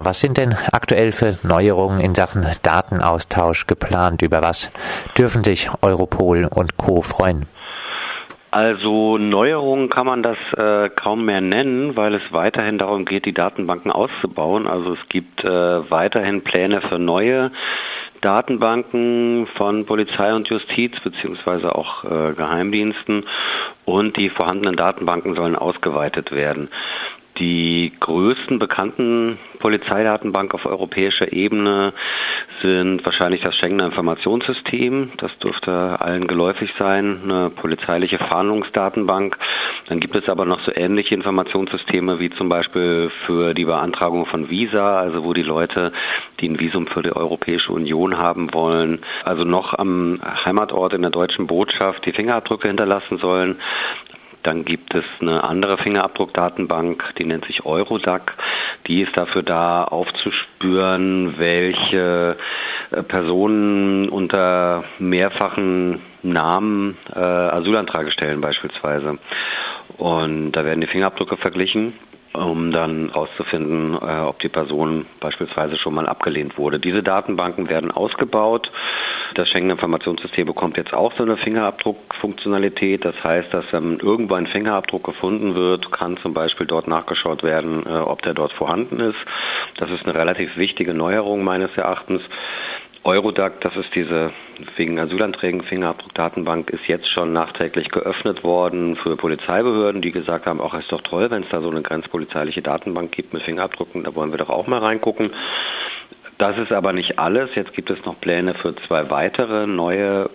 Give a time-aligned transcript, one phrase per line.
[0.00, 4.22] Was sind denn aktuell für Neuerungen in Sachen Datenaustausch geplant?
[4.22, 4.70] Über was
[5.16, 7.02] dürfen sich Europol und Co.
[7.02, 7.46] freuen?
[8.52, 13.34] Also Neuerungen kann man das äh, kaum mehr nennen, weil es weiterhin darum geht, die
[13.34, 14.68] Datenbanken auszubauen.
[14.68, 17.50] Also es gibt äh, weiterhin Pläne für neue
[18.20, 23.24] Datenbanken von Polizei und Justiz beziehungsweise auch äh, Geheimdiensten
[23.84, 26.68] und die vorhandenen Datenbanken sollen ausgeweitet werden.
[27.38, 31.92] Die größten bekannten Polizeidatenbank auf europäischer Ebene
[32.62, 35.12] sind wahrscheinlich das Schengener Informationssystem.
[35.18, 37.20] Das dürfte allen geläufig sein.
[37.22, 39.38] Eine polizeiliche Fahndungsdatenbank.
[39.86, 44.50] Dann gibt es aber noch so ähnliche Informationssysteme wie zum Beispiel für die Beantragung von
[44.50, 45.92] Visa, also wo die Leute,
[46.40, 51.10] die ein Visum für die Europäische Union haben wollen, also noch am Heimatort in der
[51.10, 53.58] deutschen Botschaft die Fingerabdrücke hinterlassen sollen.
[54.42, 58.34] Dann gibt es eine andere Fingerabdruckdatenbank, die nennt sich Eurodac.
[58.86, 62.36] Die ist dafür da, aufzuspüren, welche
[62.90, 69.18] äh, Personen unter mehrfachen Namen äh, Asylanträge stellen beispielsweise.
[69.96, 71.94] Und da werden die Fingerabdrücke verglichen
[72.34, 76.78] um dann herauszufinden, äh, ob die Person beispielsweise schon mal abgelehnt wurde.
[76.78, 78.70] Diese Datenbanken werden ausgebaut.
[79.38, 83.04] Das Schengen Informationssystem bekommt jetzt auch so eine Fingerabdruckfunktionalität.
[83.04, 87.86] Das heißt, dass wenn irgendwo ein Fingerabdruck gefunden wird, kann zum Beispiel dort nachgeschaut werden,
[87.86, 89.18] äh, ob der dort vorhanden ist.
[89.76, 92.22] Das ist eine relativ wichtige Neuerung meines Erachtens.
[93.04, 94.32] Eurodac, das ist diese
[94.74, 100.74] wegen Asylanträgen Fingerabdruckdatenbank, ist jetzt schon nachträglich geöffnet worden für Polizeibehörden, die gesagt haben, auch
[100.74, 104.32] ist doch toll, wenn es da so eine grenzpolizeiliche Datenbank gibt mit Fingerabdrücken, da wollen
[104.32, 105.30] wir doch auch mal reingucken.
[106.38, 107.54] Das ist aber nicht alles.
[107.56, 110.30] Jetzt gibt es noch Pläne für zwei weitere neue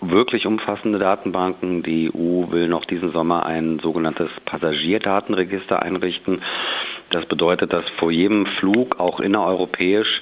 [0.00, 1.82] wirklich umfassende Datenbanken.
[1.82, 6.42] Die EU will noch diesen Sommer ein sogenanntes Passagierdatenregister einrichten.
[7.10, 10.20] Das bedeutet, dass vor jedem Flug, auch innereuropäisch,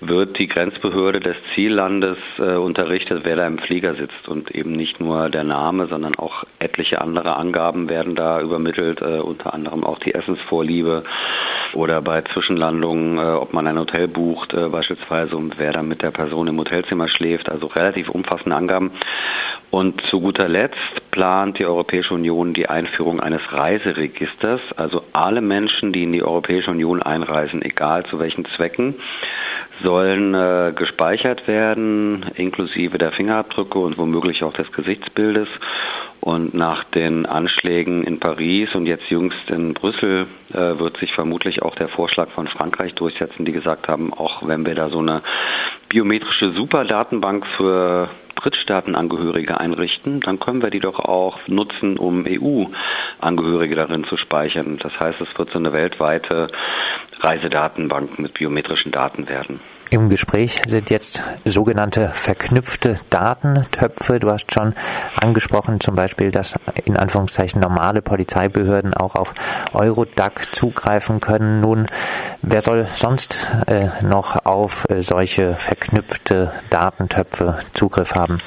[0.00, 4.26] wird die Grenzbehörde des Ziellandes äh, unterrichtet, wer da im Flieger sitzt.
[4.26, 9.20] Und eben nicht nur der Name, sondern auch etliche andere Angaben werden da übermittelt, äh,
[9.20, 11.04] unter anderem auch die Essensvorliebe
[11.74, 16.02] oder bei Zwischenlandungen, äh, ob man ein Hotel bucht, äh, beispielsweise, und wer da mit
[16.02, 17.50] der Person im Hotelzimmer schläft.
[17.50, 18.90] Also relativ umfassende Angaben.
[19.70, 24.60] Und zu guter Letzt plant die Europäische Union die Einführung eines Reiseregisters.
[24.76, 28.94] Also alle Menschen, die in die Europäische Union einreisen, egal zu welchen Zwecken,
[29.82, 35.48] sollen äh, gespeichert werden, inklusive der Fingerabdrücke und womöglich auch des Gesichtsbildes.
[36.24, 41.60] Und nach den Anschlägen in Paris und jetzt jüngst in Brüssel äh, wird sich vermutlich
[41.60, 45.20] auch der Vorschlag von Frankreich durchsetzen, die gesagt haben, auch wenn wir da so eine
[45.90, 54.04] biometrische Superdatenbank für Drittstaatenangehörige einrichten, dann können wir die doch auch nutzen, um EU-Angehörige darin
[54.04, 54.78] zu speichern.
[54.78, 56.48] Das heißt, es wird so eine weltweite
[57.20, 59.60] Reisedatenbank mit biometrischen Daten werden.
[59.90, 64.18] Im Gespräch sind jetzt sogenannte verknüpfte Datentöpfe.
[64.18, 64.74] Du hast schon
[65.20, 69.34] angesprochen, zum Beispiel, dass in Anführungszeichen normale Polizeibehörden auch auf
[69.72, 71.60] Eurodac zugreifen können.
[71.60, 71.86] Nun,
[72.42, 78.40] wer soll sonst äh, noch auf äh, solche verknüpfte Datentöpfe Zugriff haben?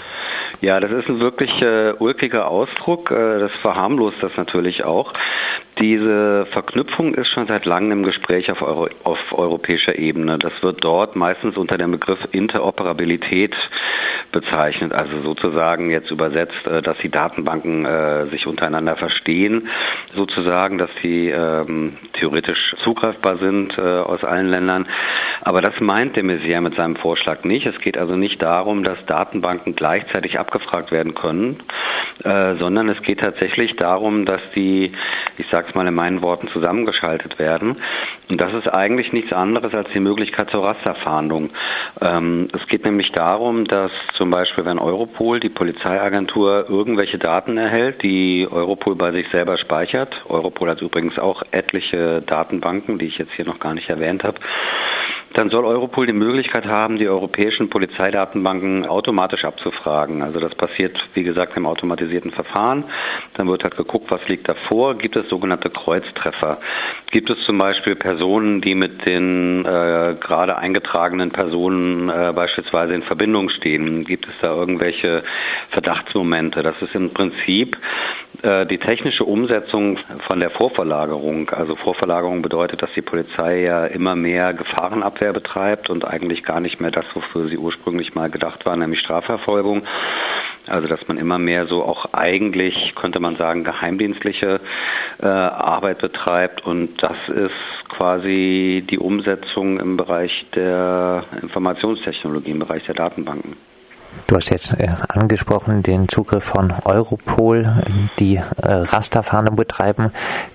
[0.59, 3.11] Ja, das ist ein wirklich äh, ulkiger Ausdruck.
[3.11, 5.13] Äh, das verharmlost das natürlich auch.
[5.79, 10.39] Diese Verknüpfung ist schon seit langem im Gespräch auf, Euro, auf europäischer Ebene.
[10.39, 13.55] Das wird dort meistens unter dem Begriff Interoperabilität
[14.31, 19.69] bezeichnet, also sozusagen jetzt übersetzt, äh, dass die Datenbanken äh, sich untereinander verstehen,
[20.15, 24.87] sozusagen, dass sie ähm, theoretisch zugreifbar sind äh, aus allen Ländern.
[25.47, 27.65] Aber das meint de Maizière mit seinem Vorschlag nicht.
[27.67, 31.55] Es geht also nicht darum, dass Datenbanken gleichzeitig abgefragt werden können,
[32.25, 34.91] äh, sondern es geht tatsächlich darum, dass die,
[35.37, 37.77] ich sage es mal in meinen Worten, zusammengeschaltet werden.
[38.29, 41.51] Und das ist eigentlich nichts anderes als die Möglichkeit zur Rasterfahndung.
[42.01, 48.03] Ähm, es geht nämlich darum, dass zum Beispiel, wenn Europol, die Polizeiagentur, irgendwelche Daten erhält,
[48.03, 53.31] die Europol bei sich selber speichert, Europol hat übrigens auch etliche Datenbanken, die ich jetzt
[53.31, 54.41] hier noch gar nicht erwähnt habe,
[55.37, 60.23] dann soll Europol die Möglichkeit haben, die europäischen Polizeidatenbanken automatisch abzufragen.
[60.23, 62.85] Also das passiert, wie gesagt, im automatisierten Verfahren.
[63.35, 64.97] Dann wird halt geguckt, was liegt davor.
[64.97, 66.57] Gibt es sogenannte Kreuztreffer?
[67.11, 73.03] Gibt es zum Beispiel Personen, die mit den äh, gerade eingetragenen Personen äh, beispielsweise in
[73.03, 74.05] Verbindung stehen?
[74.05, 75.21] Gibt es da irgendwelche
[75.69, 76.63] Verdachtsmomente?
[76.63, 77.77] Das ist im Prinzip
[78.43, 81.49] äh, die technische Umsetzung von der Vorverlagerung.
[81.49, 86.79] Also Vorverlagerung bedeutet, dass die Polizei ja immer mehr Gefahrenabwehr betreibt und eigentlich gar nicht
[86.79, 89.83] mehr das, wofür sie ursprünglich mal gedacht war, nämlich Strafverfolgung.
[90.67, 94.59] Also dass man immer mehr so auch eigentlich, könnte man sagen, geheimdienstliche
[95.21, 102.83] äh, Arbeit betreibt und das ist quasi die Umsetzung im Bereich der Informationstechnologie, im Bereich
[102.83, 103.55] der Datenbanken.
[104.25, 107.83] Du hast jetzt äh, angesprochen den Zugriff von Europol,
[108.19, 110.11] die äh, Rasterfahndung betreiben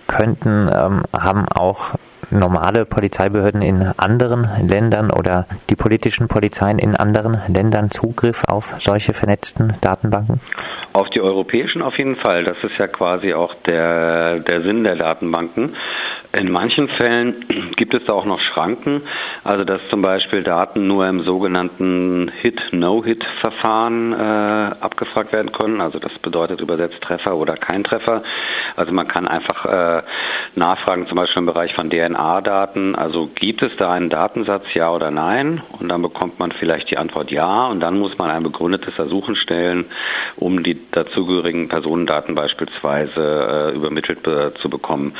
[0.06, 1.94] könnten, ähm, haben auch
[2.30, 9.12] normale Polizeibehörden in anderen Ländern oder die politischen Polizeien in anderen Ländern Zugriff auf solche
[9.12, 10.40] vernetzten Datenbanken?
[10.92, 12.44] Auf die europäischen auf jeden Fall.
[12.44, 15.76] Das ist ja quasi auch der, der Sinn der Datenbanken.
[16.34, 17.44] In manchen Fällen
[17.76, 19.02] gibt es da auch noch Schranken,
[19.44, 25.82] also dass zum Beispiel Daten nur im sogenannten Hit-No-Hit-Verfahren äh, abgefragt werden können.
[25.82, 28.22] Also das bedeutet übersetzt Treffer oder kein Treffer.
[28.76, 30.02] Also man kann einfach äh,
[30.54, 32.94] nachfragen, zum Beispiel im Bereich von DNA-Daten.
[32.94, 35.60] Also gibt es da einen Datensatz, ja oder nein?
[35.78, 37.66] Und dann bekommt man vielleicht die Antwort ja.
[37.66, 39.84] Und dann muss man ein begründetes Ersuchen stellen,
[40.36, 45.14] um die dazugehörigen Personendaten beispielsweise äh, übermittelt be zu bekommen.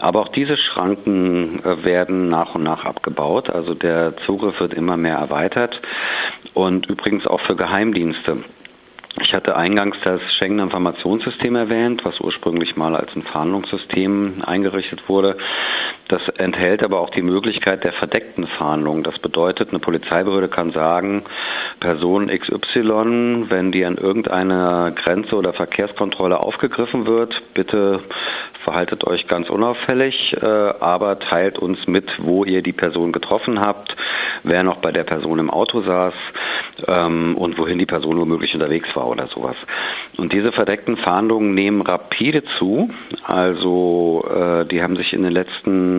[0.00, 3.50] Aber auch diese Schranken äh, werden nach und nach abgebaut.
[3.50, 5.80] Also der Zugriff wird immer mehr erweitert
[6.54, 8.38] und übrigens auch für Geheimdienste.
[9.20, 15.36] Ich hatte eingangs das Schengen Informationssystem erwähnt, was ursprünglich mal als ein Fahndungssystem eingerichtet wurde.
[16.08, 19.02] Das enthält aber auch die Möglichkeit der verdeckten Fahndung.
[19.02, 21.22] Das bedeutet, eine Polizeibehörde kann sagen,
[21.80, 28.00] Person XY, wenn die an irgendeiner Grenze oder Verkehrskontrolle aufgegriffen wird, bitte
[28.64, 33.94] verhaltet euch ganz unauffällig, äh, aber teilt uns mit, wo ihr die Person getroffen habt,
[34.44, 36.14] wer noch bei der Person im Auto saß
[36.86, 39.56] ähm, und wohin die Person womöglich unterwegs war oder sowas.
[40.16, 42.90] Und diese verdeckten Fahndungen nehmen rapide zu.
[43.24, 45.97] Also äh, die haben sich in den letzten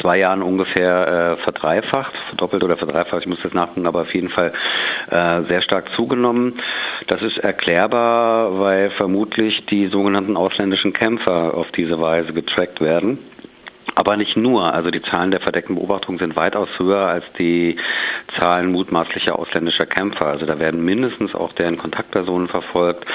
[0.00, 4.30] zwei Jahren ungefähr äh, verdreifacht, verdoppelt oder verdreifacht, ich muss das nachdenken, aber auf jeden
[4.30, 4.52] Fall
[5.10, 6.54] äh, sehr stark zugenommen.
[7.06, 13.18] Das ist erklärbar, weil vermutlich die sogenannten ausländischen Kämpfer auf diese Weise getrackt werden.
[13.96, 14.72] Aber nicht nur.
[14.72, 17.76] Also die Zahlen der verdeckten Beobachtungen sind weitaus höher als die
[18.36, 20.26] Zahlen mutmaßlicher ausländischer Kämpfer.
[20.26, 23.06] Also da werden mindestens auch deren Kontaktpersonen verfolgt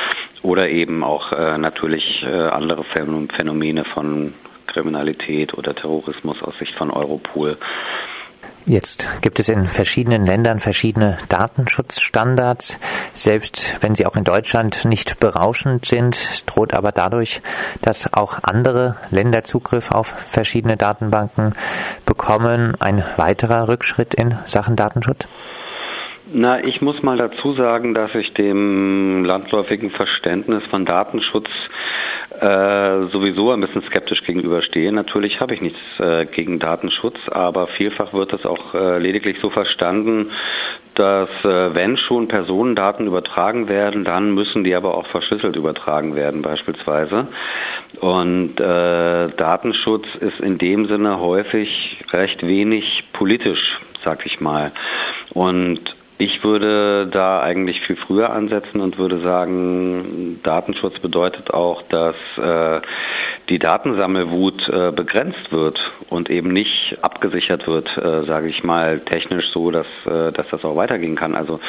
[0.41, 4.33] oder eben auch äh, natürlich äh, andere Phänomene von
[4.69, 7.57] Kriminalität oder Terrorismus aus Sicht von Europol.
[8.65, 12.79] Jetzt gibt es in verschiedenen Ländern verschiedene Datenschutzstandards.
[13.13, 17.41] Selbst wenn sie auch in Deutschland nicht berauschend sind, droht aber dadurch,
[17.81, 21.55] dass auch andere Länder Zugriff auf verschiedene Datenbanken
[22.05, 25.25] bekommen, ein weiterer Rückschritt in Sachen Datenschutz?
[26.31, 31.49] Na, ich muss mal dazu sagen, dass ich dem landläufigen Verständnis von Datenschutz
[32.39, 34.91] äh, sowieso ein bisschen skeptisch gegenüberstehe.
[34.91, 39.49] Natürlich habe ich nichts äh, gegen Datenschutz, aber vielfach wird es auch äh, lediglich so
[39.49, 40.29] verstanden,
[40.93, 46.43] dass äh, wenn schon Personendaten übertragen werden, dann müssen die aber auch verschlüsselt übertragen werden
[46.43, 47.27] beispielsweise.
[48.01, 54.71] Und äh, Datenschutz ist in dem Sinne häufig recht wenig politisch, sag ich mal.
[55.33, 62.15] Und ich würde da eigentlich viel früher ansetzen und würde sagen, Datenschutz bedeutet auch, dass
[62.37, 62.81] äh,
[63.49, 65.79] die Datensammelwut äh, begrenzt wird
[66.09, 70.63] und eben nicht abgesichert wird, äh, sage ich mal, technisch so, dass, äh, dass das
[70.63, 71.35] auch weitergehen kann.
[71.35, 71.59] Also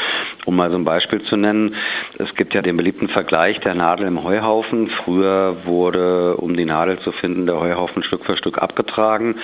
[0.45, 1.75] um mal so ein Beispiel zu nennen,
[2.19, 4.89] es gibt ja den beliebten Vergleich der Nadel im Heuhaufen.
[4.89, 9.37] Früher wurde, um die Nadel zu finden, der Heuhaufen Stück für Stück abgetragen.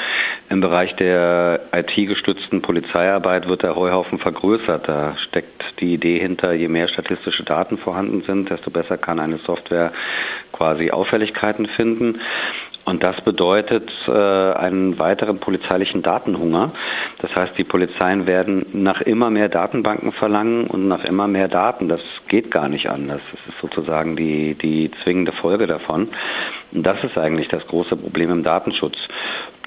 [0.50, 4.88] Im Bereich der IT-gestützten Polizeiarbeit wird der Heuhaufen vergrößert.
[4.88, 9.38] Da steckt die Idee hinter, je mehr statistische Daten vorhanden sind, desto besser kann eine
[9.38, 9.93] Software
[10.52, 12.21] quasi Auffälligkeiten finden.
[12.87, 16.71] Und das bedeutet äh, einen weiteren polizeilichen Datenhunger.
[17.18, 21.88] Das heißt, die Polizeien werden nach immer mehr Datenbanken verlangen und nach immer mehr Daten.
[21.88, 23.21] Das geht gar nicht anders.
[23.33, 26.11] Das ist sozusagen die, die zwingende Folge davon.
[26.71, 28.97] Und das ist eigentlich das große Problem im Datenschutz.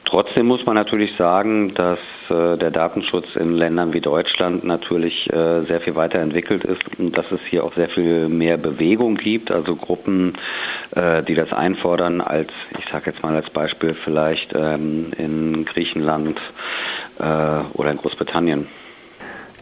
[0.10, 2.00] Trotzdem muss man natürlich sagen, dass
[2.32, 7.32] äh, der Datenschutz in Ländern wie Deutschland natürlich äh, sehr viel weiterentwickelt ist und dass
[7.32, 10.34] es hier auch sehr viel mehr Bewegung gibt, also Gruppen,
[10.96, 12.50] äh, die das einfordern, als
[12.80, 16.40] ich sage jetzt mal als Beispiel vielleicht ähm, in Griechenland
[17.20, 17.24] äh,
[17.74, 18.68] oder in Großbritannien.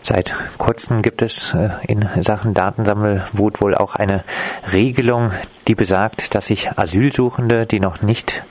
[0.02, 4.24] Seit kurzem gibt es äh, in Sachen Datensammelwut wohl auch eine
[4.72, 5.34] Regelung,
[5.68, 8.44] die besagt, dass sich Asylsuchende, die noch nicht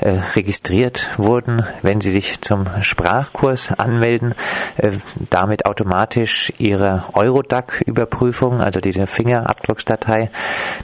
[0.00, 4.34] äh, registriert wurden, wenn sie sich zum Sprachkurs anmelden,
[4.78, 4.92] äh,
[5.30, 10.30] damit automatisch ihre Eurodac-Überprüfung, also diese Fingerabdrucksdatei,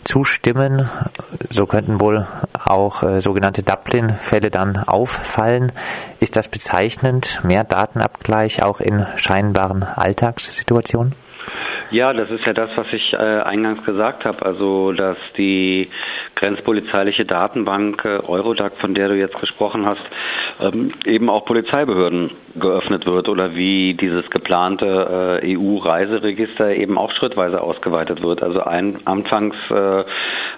[0.05, 0.89] zustimmen.
[1.51, 2.27] So könnten wohl
[2.65, 5.73] auch äh, sogenannte Dublin-Fälle dann auffallen.
[6.21, 7.41] Ist das bezeichnend?
[7.45, 11.15] Mehr Datenabgleich auch in scheinbaren Alltagssituationen?
[11.91, 14.45] Ja, das ist ja das, was ich äh, eingangs gesagt habe.
[14.45, 15.89] Also, dass die
[16.35, 20.03] grenzpolizeiliche Datenbank äh, Eurodac, von der du jetzt gesprochen hast,
[20.61, 27.63] ähm, eben auch Polizeibehörden geöffnet wird oder wie dieses geplante äh, EU-Reiseregister eben auch schrittweise
[27.63, 28.43] ausgeweitet wird.
[28.43, 30.05] Also ein, anfangs äh,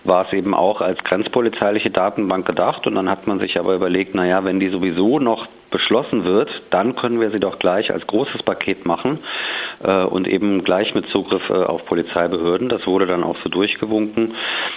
[0.04, 4.16] war es eben auch als grenzpolizeiliche Datenbank gedacht und dann hat man sich aber überlegt,
[4.16, 8.42] naja, wenn die sowieso noch beschlossen wird, dann können wir sie doch gleich als großes
[8.42, 9.20] Paket machen
[9.82, 12.68] äh, und eben gleich mit Zugriff äh, auf Polizeibehörden.
[12.68, 14.34] Das wurde dann auch so durchgewunken.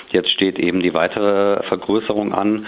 [0.09, 2.65] Jetzt steht eben die weitere Vergrößerung an,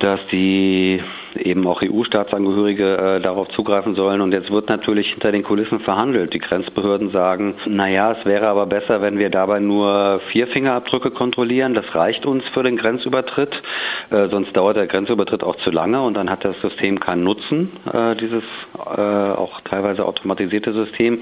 [0.00, 1.02] dass die
[1.36, 4.20] eben auch EU-Staatsangehörige äh, darauf zugreifen sollen.
[4.20, 6.34] Und jetzt wird natürlich hinter den Kulissen verhandelt.
[6.34, 11.74] Die Grenzbehörden sagen, naja, es wäre aber besser, wenn wir dabei nur vier Fingerabdrücke kontrollieren.
[11.74, 13.62] Das reicht uns für den Grenzübertritt.
[14.10, 17.70] Äh, sonst dauert der Grenzübertritt auch zu lange und dann hat das System keinen Nutzen,
[17.92, 18.44] äh, dieses
[18.74, 21.20] äh, auch teilweise automatisierte System.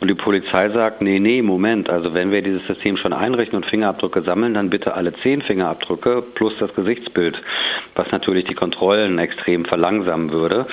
[0.00, 3.66] Und die Polizei sagt, nee, nee, Moment, also wenn wir dieses System schon einrichten und
[3.66, 7.42] Fingerabdrücke sammeln, dann bitte alle zehn Fingerabdrücke plus das Gesichtsbild,
[7.98, 10.66] was natürlich die Kontrollen extrem verlangsamen würde,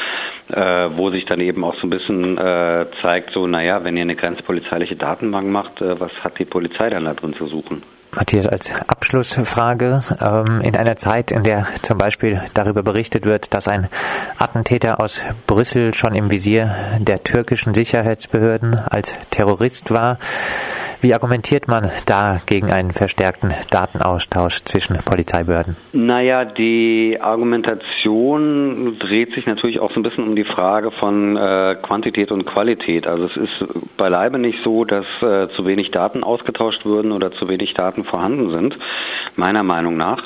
[0.52, 4.04] äh, wo sich dann eben auch so ein bisschen äh, zeigt, so, naja, wenn ihr
[4.04, 7.84] eine grenzpolizeiliche Datenbank macht, äh, was hat die Polizei dann da drin zu suchen?
[8.14, 13.68] Matthias, als Abschlussfrage, ähm, in einer Zeit, in der zum Beispiel darüber berichtet wird, dass
[13.68, 13.88] ein
[14.38, 20.18] Attentäter aus Brüssel schon im Visier der türkischen Sicherheitsbehörden als Terrorist war,
[21.02, 25.76] wie argumentiert man da gegen einen verstärkten Datenaustausch zwischen Polizeibehörden?
[25.94, 31.76] Naja, die Argumentation dreht sich natürlich auch so ein bisschen um die Frage von äh,
[31.82, 33.08] Quantität und Qualität.
[33.08, 33.66] Also es ist
[33.98, 38.52] beileibe nicht so, dass äh, zu wenig Daten ausgetauscht würden oder zu wenig Daten vorhanden
[38.52, 38.78] sind,
[39.36, 40.24] meiner Meinung nach.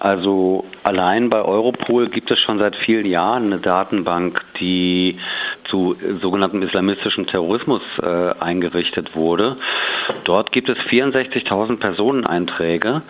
[0.00, 5.18] Also allein bei Europol gibt es schon seit vielen Jahren eine Datenbank, die
[5.64, 9.56] zu sogenannten islamistischen Terrorismus äh, eingerichtet wurde.
[10.24, 13.02] Dort gibt es 64.000 Personeneinträge.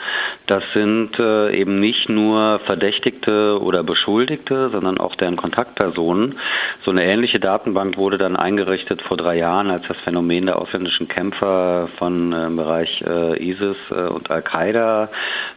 [0.47, 6.37] Das sind äh, eben nicht nur Verdächtigte oder Beschuldigte, sondern auch deren Kontaktpersonen.
[6.85, 11.09] So eine ähnliche Datenbank wurde dann eingerichtet vor drei Jahren, als das Phänomen der ausländischen
[11.09, 15.09] Kämpfer von äh, Bereich äh, ISIS äh, und Al-Qaida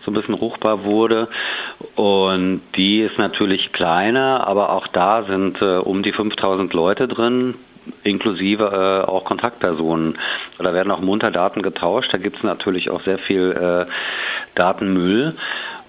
[0.04, 1.28] so ein bisschen ruchbar wurde.
[1.96, 7.56] Und die ist natürlich kleiner, aber auch da sind äh, um die 5000 Leute drin,
[8.04, 8.66] inklusive
[9.06, 10.18] äh, auch Kontaktpersonen.
[10.58, 12.14] Da werden auch munter Daten getauscht.
[12.14, 13.92] Da gibt es natürlich auch sehr viel äh,
[14.56, 15.36] Datenmüll.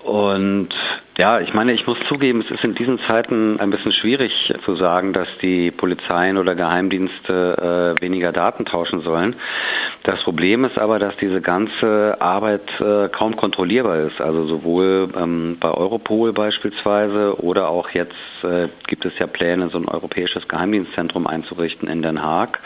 [0.04, 0.68] Und
[1.16, 4.74] ja, ich meine, ich muss zugeben, es ist in diesen Zeiten ein bisschen schwierig zu
[4.74, 9.34] sagen, dass die Polizeien oder Geheimdienste äh, weniger Daten tauschen sollen.
[10.04, 14.20] Das Problem ist aber, dass diese ganze Arbeit äh, kaum kontrollierbar ist.
[14.20, 19.78] Also sowohl ähm, bei Europol beispielsweise oder auch jetzt äh, gibt es ja Pläne, so
[19.78, 22.58] ein europäisches Geheimdienstzentrum einzurichten in Den Haag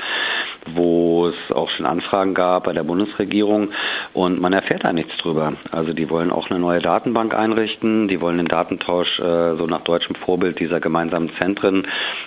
[0.75, 3.71] wo es auch schon Anfragen gab bei der Bundesregierung
[4.13, 5.55] und man erfährt da nichts drüber.
[5.73, 9.83] Also die wollen auch eine neue Datenbank einrichten, die wollen den Datentausch äh, so nach
[9.83, 11.87] deutschem Vorbild dieser gemeinsamen Zentren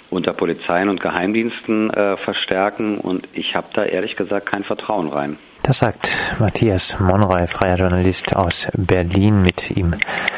[0.09, 5.37] unter Polizeien und Geheimdiensten äh, verstärken und ich habe da ehrlich gesagt kein Vertrauen rein.
[5.63, 9.43] Das sagt Matthias Monroy, freier Journalist aus Berlin.
[9.43, 9.93] Mit ihm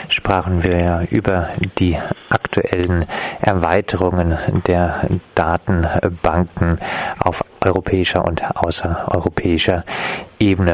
[0.09, 1.97] sprachen wir ja über die
[2.29, 3.05] aktuellen
[3.39, 6.77] Erweiterungen der Datenbanken
[7.19, 9.83] auf europäischer und außereuropäischer
[10.39, 10.71] Ebene.